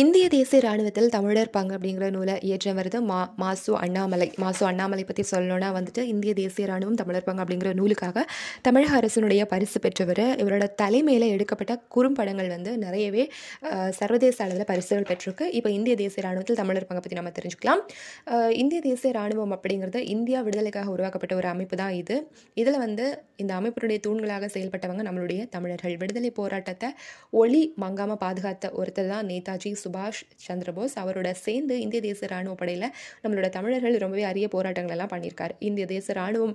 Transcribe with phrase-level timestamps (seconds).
[0.00, 4.28] இந்திய தேசிய ராணுவத்தில் தமிழர் பங்கு அப்படிங்கிற நூலை இயற்ற வருது மா மாசு அண்ணாமலை.
[4.42, 8.24] மாசு அண்ணாமலை பற்றி சொல்லணும்னா வந்துட்டு இந்திய தேசிய ராணுவம் தமிழர் பங்கு அப்படிங்கிற நூலுக்காக
[8.66, 10.22] தமிழக அரசினுடைய பரிசு பெற்றவர்.
[10.42, 13.24] இவரோட தலைமையில் எடுக்கப்பட்ட குறும்படங்கள் வந்து நிறையவே
[13.98, 15.46] சர்வதேச அளவில் பரிசுகள் பெற்றிருக்கு.
[15.60, 17.82] இப்போ இந்திய தேசிய ராணுவத்தில் தமிழர் பங்கை பற்றி நம்ம தெரிஞ்சுக்கலாம்.
[18.62, 22.18] இந்திய தேசிய ராணுவம் அப்படிங்கிறது இந்தியா விடுதலைக்காக உருவாக்கப்பட்ட ஒரு அமைப்பு தான் இது.
[22.62, 23.06] இதில் வந்து
[23.42, 25.96] இந்த அமைப்பினுடைய தூண்களாக செயல்பட்டவங்க நம்மளுடைய தமிழர்கள்.
[26.04, 26.90] விடுதலை போராட்டத்தை
[27.42, 29.70] ஒளி மங்காமல் பாதுகாத்த ஒருத்தர் தான் நேதாஜி.
[29.84, 32.88] சுபாஷ் சந்திரபோஸ் அவரோட சேர்ந்து இந்திய தேசிய ராணுவ படையில்
[33.22, 35.54] நம்மளோட தமிழர்கள் ரொம்பவே அரிய போராட்டங்கள் எல்லாம் பண்ணியிருக்காரு.
[35.68, 36.54] இந்திய தேச ராணுவம்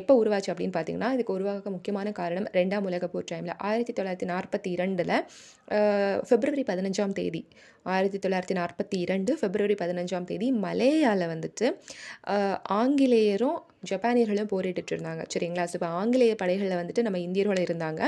[0.00, 4.70] எப்போ உருவாச்சு அப்படின்னு பார்த்தீங்கன்னா இதுக்கு உருவாக்க முக்கியமான காரணம் ரெண்டாம் உலக போர் டைமில் ஆயிரத்தி தொள்ளாயிரத்தி நாற்பத்தி
[4.76, 5.14] இரண்டில்
[6.30, 7.42] பிப்ரவரி பதினஞ்சாம் தேதி
[7.86, 11.66] ஆயிரத்தி தொள்ளாயிரத்தி நாற்பத்தி இரண்டு பிப்ரவரி பதினஞ்சாம் தேதி மலேயாவில் வந்துட்டு
[12.80, 13.58] ஆங்கிலேயரும்
[13.90, 15.64] ஜப்பானியர்களும் போரிட்டு இருந்தாங்க சரிங்களா?
[15.70, 18.00] ஸோ இப்போ ஆங்கிலேய படைகளில் வந்துட்டு நம்ம இந்தியர்கள் இருந்தாங்க.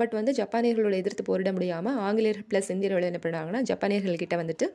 [0.00, 4.68] பட் வந்து ஜப்பானியர்களோட எதிர்த்து போரிட முடியாமல் ஆங்கிலேயர் ப்ளஸ் இந்தியர்கள் என்ன பண்ணாங்கன்னா ஜப்பானியர்கள்கிட்ட வந்துட்டு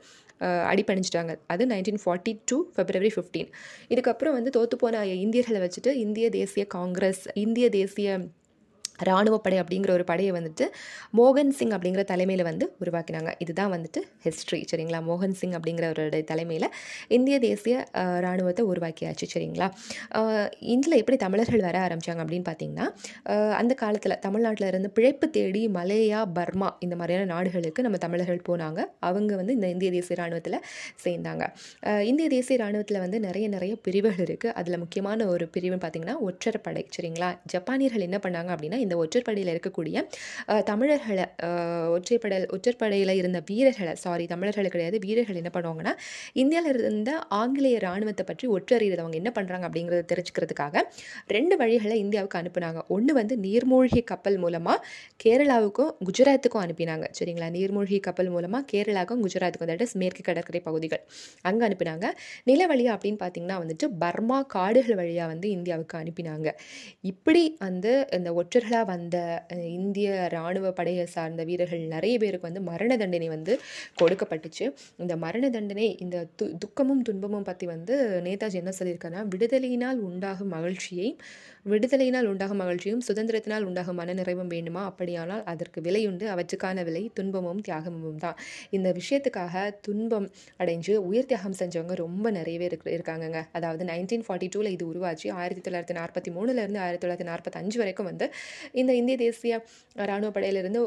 [0.72, 3.50] அடிப்பணிஞ்சிட்டாங்க அது nineteen forty two February fifteen
[3.94, 8.20] இதுக்கப்புறம் வந்து தோத்துப்போன இந்தியர்களை வச்சுட்டு இந்திய தேசிய காங்கிரஸ் இந்திய தேசிய
[9.08, 10.66] இராணுவப்படை அப்படிங்கிற ஒரு படையை வந்துட்டு
[11.20, 13.32] மோகன் சிங் அப்படிங்கிற தலைமையில் வந்து உருவாக்கினாங்க.
[13.44, 15.00] இதுதான் வந்துட்டு ஹிஸ்ட்ரி சரிங்களா?
[15.10, 16.68] மோகன் சிங் அப்படிங்கிறவருடைய தலைமையில்
[17.18, 17.76] இந்திய தேசிய
[18.24, 19.28] இராணுவத்தை உருவாக்கியாச்சு.
[19.34, 19.68] சரிங்களா?
[20.76, 22.88] இதில் எப்படி தமிழர்கள் வர ஆரம்பித்தாங்க அப்படின்னு பார்த்தீங்கன்னா
[23.60, 28.80] அந்த காலத்தில் தமிழ்நாட்டில் இருந்து பிழைப்பு தேடி மலேயா பர்மா இந்த மாதிரியான நாடுகளுக்கு நம்ம தமிழர்கள் போனாங்க.
[29.10, 30.60] அவங்க வந்து இந்த இந்திய தேசிய இராணுவத்தில்
[31.06, 31.44] சேர்ந்தாங்க.
[32.12, 37.30] இந்திய தேசிய இராணுவத்தில் வந்து நிறைய நிறைய பிரிவுகள் இருக்குது அதில் முக்கியமான ஒரு பிரிவுன்னு பார்த்தீங்கன்னா ஒற்றற்படை சரிங்களா?
[37.54, 39.98] ஜப்பானியர்கள் என்ன பண்ணாங்க அப்படின்னா இந்த ஒற்றற்படையில் இருக்கக்கூடிய
[40.72, 41.28] தமிழர்களை
[41.98, 45.94] ஒற்றைப்படல் ஒற்றைப்படை ஒற்றற்படையில் இருந்த வீரர்களை சாரி தமிழர்கள் கிடையாது வீரர்கள் என்ன பண்ணுவாங்கன்னா
[46.42, 50.84] இந்தியாவில் இருந்த ஆங்கிலேய இராணுவத்தை பற்றி ஒற்றறியது அவங்க என்ன பண்ணுறாங்க அப்படிங்கிறத தெரிஞ்சுக்கிறதுக்காக
[51.36, 52.82] ரெண்டு வழிகளை இந்தியாவுக்கு அனுப்புனாங்க.
[52.96, 54.78] ஒன்று வந்து நீர்மூழ்கி கப்பல் மூலமாக
[55.24, 57.08] கேரளாவுக்கும் குஜராத்துக்கும் அனுப்பினாங்க.
[57.20, 57.50] சரிங்களா?
[57.58, 61.04] நீர்மூழ்கி கப்பல் மூலமாக கேரளாவுக்கும் குஜராத்துக்கும் தட் இஸ் மேற்கு கடற்கரை பகுதிகள்
[61.50, 62.06] அங்கே அனுப்பினாங்க.
[62.52, 66.48] நில வழியாக அப்படின்னு பார்த்தீங்கன்னா வந்துட்டு பர்மா காடுகள் வழியாக வந்து இந்தியாவுக்கு அனுப்பினாங்க.
[67.12, 69.16] இப்படி வந்து இந்த ஒற்றர்களாக வந்த
[69.80, 73.54] இந்திய இராணுவ படையை சார்ந்த வீரர்கள் நிறைய பேருக்கு வந்து மரண தண்டனை வந்து
[74.02, 74.66] கொடுக்கப்பட்டுச்சு.
[74.98, 77.96] இந்த மரண தண்டனை இந்த து துக்கமும் துன்பமும் பற்றி வந்து
[78.28, 81.10] நேதாஜி என்ன சொல்லியிருக்காருன்னா விடுதலையினால் உண்டாகும் மகிழ்ச்சியை
[81.72, 84.84] விடுதலையினால் உண்டாகும் மகிழ்ச்சியும் சுதந்திரத்தினால் உண்டாகும் மனநிறைவும் வேண்டுமா?
[84.86, 86.26] அப்படியானால் அதற்கு விலையுண்டு.
[86.34, 88.38] அவற்றுக்கான விலை துன்பமும் தியாகமும் தான்.
[88.70, 90.28] இந்த விஷயத்துக்காக துன்பம்
[90.64, 93.42] அடைஞ்சு உயிர் தியாகம் செஞ்சவங்க ரொம்ப நிறையவே இருக்கு இருக்காங்கங்க.
[93.52, 95.28] அதாவது நைன்டீன் ஃபார்ட்டி டூவில் இது உருவாச்சு.
[95.42, 98.28] ஆயிரத்தி தொள்ளாயிரத்தி நாற்பத்தி மூணுலேருந்து ஆயிரத்தி தொள்ளாயிரத்தி நாற்பத்தஞ்சு வரைக்கும் வந்து
[98.72, 99.54] இந்த இந்திய தேசிய
[99.96, 100.82] இராணுவ படையிலிருந்து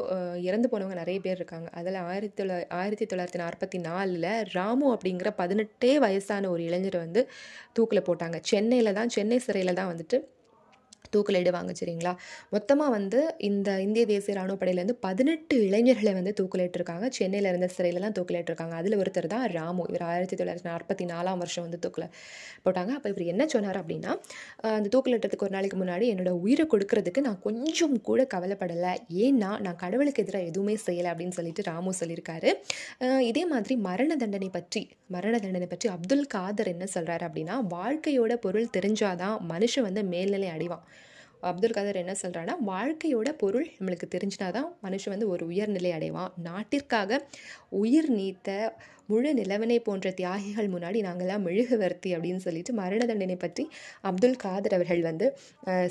[0.47, 1.69] இறந்து போனவங்க நிறைய பேர் இருக்காங்க.
[1.79, 7.23] அதில் ஆயிரத்தி தொள்ளா ஆயிரத்தி தொள்ளாயிரத்தி நாற்பத்தி நாலில் ராமு அப்படிங்கிற பதினெட்டே வயசான ஒரு இளைஞரை வந்து
[7.73, 8.39] தூக்கில் போட்டாங்க.
[8.51, 10.19] சென்னையில் தான் சென்னை சிறையில் தான் வந்துட்டு
[11.13, 12.13] தூக்கிலிடுவாங்க சரிங்களா?
[12.55, 18.75] மொத்தமாக வந்து இந்த இந்திய தேசிய இராணுவ படையிலேருந்து பதினெட்டு இளைஞர்களை வந்து தூக்கிலிட்டிருக்காங்க சென்னையில் இருந்த சிறையிலலாம் தூக்கிலிட்டிருக்காங்க
[18.81, 19.83] அதில் ஒருத்தர் தான் ராமு.
[19.91, 22.07] இவர் ஆயிரத்தி தொள்ளாயிரத்தி நாற்பத்தி நாலாம் வருஷம் வந்து தூக்கில்
[22.65, 22.91] போட்டாங்க.
[22.97, 24.11] அப்போ இவர் என்ன சொன்னார் அப்படின்னா
[24.75, 28.93] அந்த தூக்கிலிட்டதுக்கு ஒரு நாளைக்கு முன்னாடி என்னோடய உயிரை கொடுக்கறதுக்கு நான் கொஞ்சம் கூட கவலைப்படலை.
[29.25, 32.51] ஏன்னா நான் கடவுளுக்கு எதிராக எதுவுமே செய்யலை அப்படின்னு சொல்லிட்டு ராமு சொல்லியிருக்காரு.
[33.31, 34.83] இதே மாதிரி மரண தண்டனை பற்றி
[35.15, 40.85] மரண தண்டனை பற்றி அப்துல் காதர் என்ன சொல்கிறாரு அப்படின்னா வாழ்க்கையோட பொருள் தெரிஞ்சாதான் மனுஷன் வந்து மேல்நிலை அடைவான்.
[41.43, 46.33] அப்துல் கதர் என்ன சொல்கிறான்னா வாழ்க்கையோட பொருள் நம்மளுக்கு தெரிஞ்சினாதான் மனுஷன் வந்து ஒரு உயர்நிலை அடைவான்.
[46.47, 47.19] நாட்டிற்காக
[47.81, 48.51] உயிர் நீத்த
[49.09, 53.63] முழு நிலவனை போன்ற தியாகிகள் முன்னாடி நாங்கள்லாம் மெழுகுவர்த்தி அப்படின்னு சொல்லிட்டு மரண தண்டனை பற்றி
[54.09, 55.25] அப்துல் காதர் அவர்கள் வந்து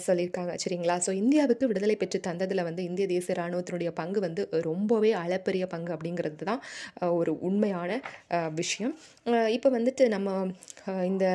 [0.06, 0.54] சொல்லியிருக்காங்க.
[0.62, 0.96] சரிங்களா?
[1.06, 6.48] ஸோ இந்தியாவுக்கு விடுதலை பெற்று தந்ததில் வந்து இந்திய தேசிய இராணுவத்தினுடைய பங்கு வந்து ரொம்பவே அளப்பரிய பங்கு அப்படிங்கிறது
[6.50, 6.62] தான்
[7.20, 8.00] ஒரு உண்மையான
[8.60, 8.94] விஷயம்.
[9.56, 10.30] இப்போ வந்துட்டு நம்ம
[11.04, 11.26] இந்த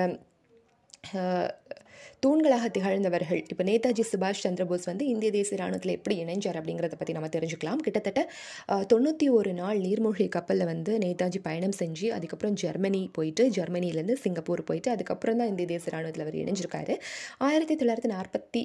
[2.26, 3.42] தூண்களாக திகழ்ந்தவர்கள்.
[3.52, 7.82] இப்போ நேதாஜி சுபாஷ் சந்திரபோஸ் வந்து இந்திய தேசிய இராணுவத்தில் எப்படி இணைஞ்சார் அப்படிங்கிறத பற்றி நம்ம தெரிஞ்சுக்கலாம்.
[7.86, 8.22] கிட்டத்தட்ட
[8.94, 14.92] தொண்ணூற்றி ஒரு நாள் நீர்மூழ்கி கப்பலில் வந்து நேதாஜி பயணம் செஞ்சு அதுக்கப்புறம் ஜெர்மனி போயிட்டு ஜெர்மனிலேருந்து சிங்கப்பூர் போயிட்டு
[14.96, 16.96] அதுக்கப்புறம் தான் இந்திய தேசிய இராணுவத்தில் அவர் இணைஞ்சிருக்காரு.
[17.50, 18.64] ஆயிரத்தி தொள்ளாயிரத்தி நாற்பத்தி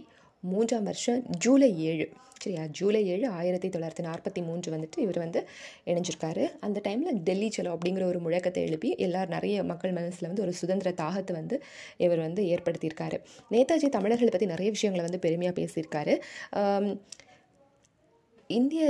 [0.52, 2.06] மூன்றாம் வருஷம் ஜூலை ஏழு.
[2.42, 2.62] சரியா?
[2.70, 5.40] ஜூலை ஏழு ஆயிரத்தி தொள்ளாயிரத்தி நாற்பத்தி மூன்று வந்துட்டு இவர் வந்து
[5.86, 6.44] இணைஞ்சிருக்காரு.
[6.60, 10.90] அந்த டைமில் டெல்லி செலோ அப்படிங்கிற ஒரு முழக்கத்தை எழுப்பி எல்லார் நிறைய மக்கள் மனசில் வந்து ஒரு சுதந்திர
[11.02, 11.62] தாகத்தை வந்து
[11.96, 13.18] இவர் வந்து ஏற்படுத்தியிருக்காரு.
[13.50, 16.14] நேதாஜி தமிழர்களை பற்றி நிறைய விஷயங்களை வந்து பெருமையாக பேசியிருக்காரு.
[18.56, 18.84] இந்திய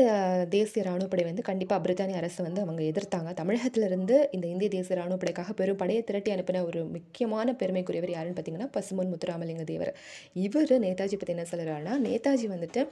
[0.55, 3.31] தேசிய இராணுவப்படை வந்து கண்டிப்பாக பிரித்தானிய அரசு வந்து அவங்க எதிர்த்தாங்க.
[3.41, 9.11] தமிழகத்திலிருந்து இந்த இந்திய தேசிய இராணுவப்படைக்காக பெரும் படையை திரட்டி அனுப்பின ஒரு முக்கியமான பெருமைக்குரியவர் யாருன்னு பார்த்தீங்கன்னா பசுமன்
[9.13, 9.93] முத்துராமலிங்க தேவர்.
[10.47, 12.83] இவர் நேதாஜி பற்றி என்ன சொல்கிறாருன்னா நேதாஜி வந்துட்டு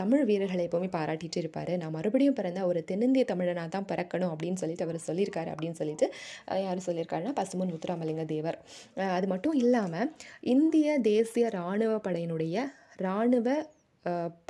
[0.00, 1.72] தமிழ் வீரர்களை எப்போவுமே பாராட்டிட்டு இருப்பார்.
[1.82, 6.08] நான் மறுபடியும் பிறந்த ஒரு தென்னிந்திய தமிழனாக தான் பிறக்கணும் அப்படின்னு சொல்லிட்டு அவர் சொல்லியிருக்காரு அப்படின்னு சொல்லிட்டு
[6.66, 8.58] யார் சொல்லியிருக்காருன்னா பசுமன் முத்துராமலிங்க தேவர்.
[9.16, 10.08] அது மட்டும் இல்லாமல்
[10.56, 12.56] இந்திய தேசிய இராணுவ படையினுடைய
[13.02, 13.48] இராணுவ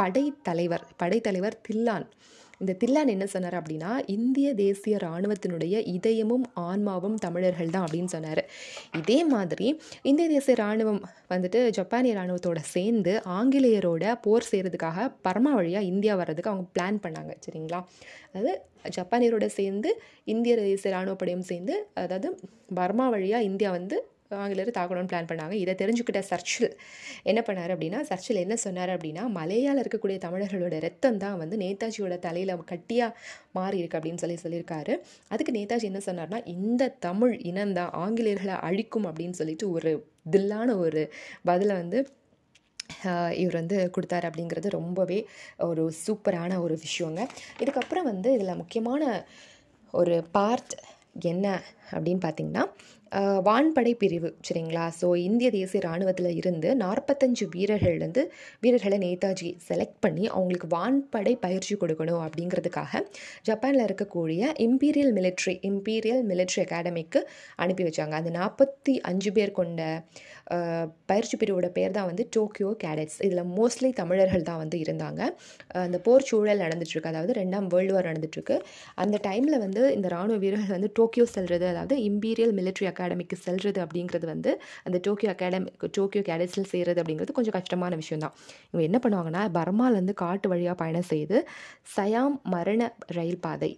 [0.01, 2.07] படைத்தலைவர் படைத்தலைவர் தில்லான்.
[2.61, 8.43] இந்த தில்லான் என்ன சொன்னார் அப்படின்னா இந்திய தேசிய இராணுவத்தினுடைய இதயமும் ஆன்மாவும் தமிழர்கள் தான் அப்படின்னு சொன்னார்.
[9.01, 9.69] இதே மாதிரி
[10.03, 11.01] இந்திய தேசிய இராணுவம்
[11.31, 17.81] வந்துட்டு ஜப்பானிய இராணுவத்தோட சேர்ந்து ஆங்கிலேயரோட போர் செய்கிறதுக்காக பர்மா வழியாக இந்தியா வர்றதுக்கு அவங்க பிளான் பண்ணாங்க சரிங்களா?
[18.33, 18.53] அதாவது
[18.99, 19.91] ஜப்பானியரோட சேர்ந்து
[20.25, 22.29] இந்திய தேசிய இராணுவப்படையும் சேர்ந்து அதாவது
[22.75, 23.97] பர்மா வழியாக இந்தியா வந்து
[24.39, 25.55] ஆங்கிலேயர் தாக்கணும்னு பிளான் பண்ணாங்க.
[25.63, 26.69] இதை தெரிஞ்சுக்கிட்ட சர்ச்சில்
[27.31, 32.55] என்ன பண்ணார் அப்படின்னா சர்ச்சில் என்ன சொன்னார் அப்படின்னா மலையால் இருக்கக்கூடிய தமிழர்களோட ரத்தம் தான் வந்து நேதாஜியோட தலையில்
[32.73, 33.17] கட்டியாக
[33.59, 34.95] மாறி இருக்கு அப்படின்னு சொல்லி சொல்லியிருக்காரு.
[35.29, 39.93] அதுக்கு நேதாஜி என்ன சொன்னார்னா இந்த தமிழ் இனம்தான் ஆங்கிலேயர்களை அழிக்கும் அப்படின்னு சொல்லிட்டு ஒரு
[40.31, 41.03] தில்லான ஒரு
[41.51, 42.01] பதிலை வந்து
[43.43, 45.19] இவர் வந்து கொடுத்தாரு அப்படிங்கிறது ரொம்பவே
[45.69, 47.21] ஒரு சூப்பரான ஒரு விஷயங்க.
[47.63, 49.03] இதுக்கப்புறம் வந்து இதில் முக்கியமான
[49.95, 50.75] ஒரு பார்ட்
[51.33, 51.47] என்ன
[51.97, 52.65] அப்படின்னு பார்த்திங்கன்னா
[53.47, 54.83] வான்படை பிரிவு சரிங்களா?
[54.99, 58.23] ஸோ இந்திய தேசிய இராணுவத்தில் இருந்து நாற்பத்தஞ்சு வீரர்கள் வந்து
[58.65, 63.03] வீரர்களை நேதாஜி செலக்ட் பண்ணி அவங்களுக்கு வான்படை பயிற்சி கொடுக்கணும் அப்படிங்கிறதுக்காக
[63.49, 67.23] ஜப்பானில் இருக்கக்கூடிய இம்பீரியல் மிலிட்ரி இம்பீரியல் மிலிட்ரி அகாடமிக்கு
[67.65, 68.15] அனுப்பி வச்சாங்க.
[68.21, 69.81] அந்த நாற்பத்தி அஞ்சு பேர் கொண்ட
[71.11, 75.21] பயிற்சி பிரிவோட பேர் தான் வந்து டோக்கியோ கேடட்ஸ் இதில் மோஸ்ட்லி தமிழர்கள் தான் வந்து இருந்தாங்க.
[75.87, 78.57] அந்த போர் சூழல் நடந்துட்டுருக்கு அதாவது ரெண்டாம் வேர்ல்டு வார் நடந்துட்டுருக்கு
[79.05, 84.27] அந்த டைமில் வந்து இந்த இராணுவ வீரர்கள் வந்து டோக்கியோ செல்வது அதாவது இம்பீரியல் மிலிட்ரி அகாடமிக்கு செல்வது அப்படிங்கிறது
[84.27, 84.51] வந்து
[84.85, 88.35] அந்த டோக்கியோ அகாடமி டோக்கியோ கேடட்ஸில் செய்கிறது அப்படிங்கிறது கொஞ்சம் கஷ்டமான விஷயம் தான்
[88.71, 91.39] இவங்க என்ன பண்ணுவாங்கன்னா பர்மாலேருந்து காட்டு வழியாக பயணம் செய்து
[91.97, 93.71] சயாம் மரண ரயில் பாதை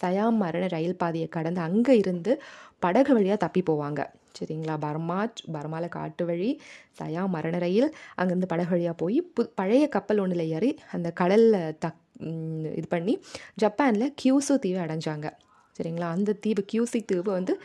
[0.00, 2.32] சயாம் மரண ரயில் பாதையை கடந்து அங்கே இருந்து
[2.78, 4.00] படகு வழியாக தப்பி போவாங்க.
[4.38, 4.74] சரிங்களா?
[4.84, 5.18] பர்மா
[5.54, 6.50] பர்மாவில் காட்டு வழி
[7.00, 7.88] சயா மரண ரயில்
[8.18, 12.00] அங்கேருந்து படகு வழியாக போய் பு பழைய கப்பல் ஒன்றில் ஏறி அந்த கடலில் தக்
[12.78, 13.14] இது பண்ணி
[13.62, 15.28] ஜப்பானில் கியூசு தீவை அடைஞ்சாங்க.
[15.82, 16.08] சரிங்களா?
[16.16, 17.60] அந்த தீவு கியூசி தீவு வந்து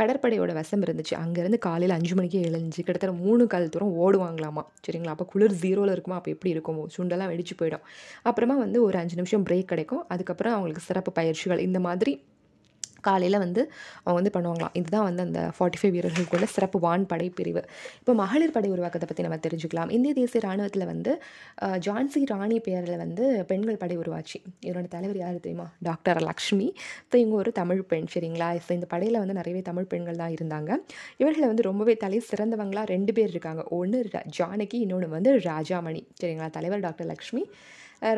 [0.00, 1.14] கடற்படையோட வசம் இருந்துச்சு.
[1.14, 4.62] அங்கேருந்து காலையில் அஞ்சு மணிக்கே எழுஞ்சு கிட்டத்தட்ட மூணு கால் தூரம் ஓடுவாங்களாமா?
[4.86, 5.06] சரிங்களா?
[5.06, 6.16] அப்போ குளிர் ஜீரோவில் இருக்குமா?
[6.16, 6.88] அப்போ எப்படி இருக்கும்?
[6.98, 7.84] சுண்டெல்லாம் வெடிச்சு போயிடும்.
[8.22, 10.04] அப்புறமா வந்து ஒரு அஞ்சு நிமிஷம் பிரேக் கிடைக்கும்.
[10.08, 11.58] அதுக்கப்புறம் அவங்களுக்கு சிறப்பு பயிற்சிகள்.
[11.58, 12.24] இந்த மாதிரி
[13.08, 13.62] காலையில் வந்து
[14.04, 14.74] அவங்க வந்து பண்ணுவாங்களாம்.
[14.80, 17.62] இதுதான் வந்து அந்த ஃபார்ட்டி ஃபைவ் வீரர்களுக்குள்ள சிறப்பு வான் படை பிரிவு
[18.00, 19.90] இப்போ மகளிர் படை உருவாக்கத்தை பற்றி நம்ம தெரிஞ்சுக்கலாம்.
[19.96, 21.12] இந்திய தேசிய இராணுவத்தில் வந்து
[21.86, 24.38] ஜான்சி ராணி பேரில் வந்து பெண்கள் படை உருவாச்சு.
[24.66, 25.66] இதனோட தலைவர் யார் தெரியுமா?
[25.88, 26.68] டாக்டர் லக்ஷ்மி.
[27.10, 28.50] ஸோ இவங்க ஒரு தமிழ் பெண் சரிங்களா?
[28.66, 30.70] ஸோ இந்த படையில் வந்து நிறையவே தமிழ் பெண்கள் தான் இருந்தாங்க.
[31.22, 33.64] இவர்களை வந்து ரொம்பவே தலை சிறந்தவங்களாக ரெண்டு பேர் இருக்காங்க.
[33.78, 34.00] ஒன்று
[34.38, 36.48] ஜானகி இன்னொன்று வந்து ராஜாமணி சரிங்களா?
[36.58, 37.42] தலைவர் டாக்டர் லக்ஷ்மி.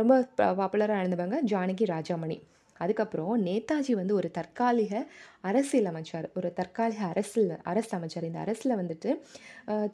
[0.00, 0.14] ரொம்ப
[0.60, 2.36] பாப்புலராக இருந்தவங்க ஜானகி ராஜாமணி.
[2.78, 5.02] அதுக்கப்புறம் நேதாஜி வந்து ஒரு தற்காலிக
[5.50, 8.28] அரசியல் அமைச்சார் ஒரு தற்காலிக அரசில் அரசு அமைச்சார்.
[8.30, 9.10] இந்த அரசில் வந்துட்டு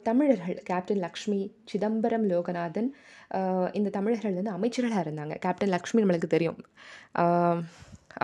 [0.09, 1.39] தமிழர்கள் கேப்டன் லக்ஷ்மி
[1.71, 2.89] சிதம்பரம் லோகநாதன்
[3.79, 5.37] இந்த தமிழர்கள் வந்து அமைச்சர்களாக இருந்தாங்க.
[5.47, 6.59] கேப்டன் லக்ஷ்மி நம்மளுக்கு தெரியும்.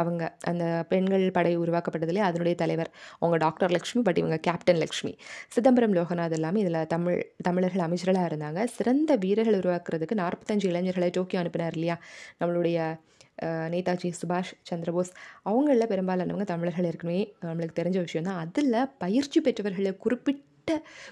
[0.02, 2.90] அவங்க அந்த பெண்கள் படை உருவாக்கப்பட்டதுலேயே அதனுடைய தலைவர்.
[3.20, 5.14] அவங்க டாக்டர் லக்ஷ்மி பட் இவங்க கேப்டன் லக்ஷ்மி.
[5.56, 7.18] சிதம்பரம் லோகநாத் எல்லாமே இதில் தமிழ்
[7.48, 8.64] தமிழர்கள் அமைச்சர்களாக இருந்தாங்க.
[8.78, 11.98] சிறந்த வீரர்கள் உருவாக்குறதுக்கு நாற்பத்தஞ்சு இளைஞர்களை டோக்கியோ அனுப்பினார் இல்லையா?
[12.42, 12.78] நம்மளுடைய
[13.46, 15.12] நேதாஜி சுபாஷ் சந்திரபோஸ்.
[15.44, 20.48] அவங்களில் பெரும்பாலானவங்க தமிழர்கள் இருக்கணுமே நம்மளுக்கு தெரிஞ்ச விஷயம் தான் அதில் பயிற்சி பெற்றவர்களை குறிப்பிட்டு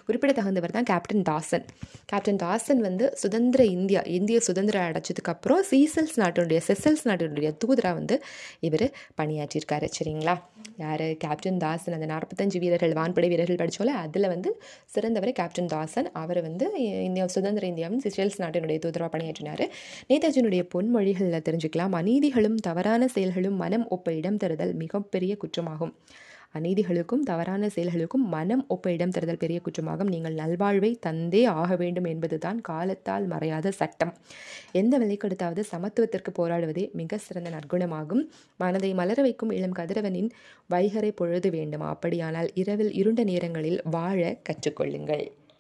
[0.08, 1.66] குறிப்பிடத்தகுந்தவர் தான் கேப்டன் தாசன்
[2.06, 8.24] கேப்டன் தாசன் வந்து சுதந்திர இந்தியா இந்திய சுதந்திரம் அடைச்சதுக்கப்புறம் சீசல்ஸ் நாட்டினுடைய செசல்ஸ் நாட்டினுடைய தூதராக வந்து
[8.60, 8.86] இவர்
[9.22, 9.90] பணியாற்றியிருக்காரு.
[9.98, 10.36] சரிங்களா?
[10.78, 11.06] யார்?
[11.18, 14.50] கேப்டன் தாசன் அந்த நாற்பத்தஞ்சு வீரர்கள் வான்படை வீரர்கள் படித்தோல அதில் வந்து
[14.86, 16.66] சிறந்தவர் கேப்டன் தாசன் அவர் வந்து
[17.04, 19.66] இந்தியா சுதந்திர இந்தியாவின் சிசல்ஸ் நாட்டினுடைய தூதராக பணியாற்றினார்.
[20.10, 21.96] நேதாஜியினுடைய பொன்மொழிகளில் தெரிஞ்சுக்கலாம்.
[22.02, 25.94] அநீதிகளும் தவறான செயல்களும் மனம் ஒப்ப இடம் தருதல் மிகப்பெரிய குற்றமாகும்.
[26.60, 30.12] அநீதிகளுக்கும் தவறான செயல்களுக்கும் மனம் ஒப்ப இடம் தருதல் பெரிய குற்றமாகும்.
[30.14, 34.14] நீங்கள் நல்வாழ்வை தந்தே ஆக வேண்டும் என்பதுதான் காலத்தால் மறையாத சட்டம்.
[34.72, 38.24] எந்த விலை கொடுத்தாவது சமத்துவத்திற்கு போராடுவதே மிக சிறந்த நற்குணமாகும்.
[38.58, 40.30] மனதை மலர வைக்கும் இளம் கதிரவனின்
[40.70, 41.90] வைகரை பொழுது வேண்டுமா.
[41.90, 45.26] அப்படியானால் இரவில் இருண்ட நேரங்களில் வாழ கற்றுக்கொள்ளுங்கள்.